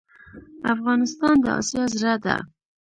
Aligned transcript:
افغانستان 0.73 1.35
د 1.43 1.47
اسیا 1.59 1.83
زړه 1.95 2.13
ده 2.23 2.35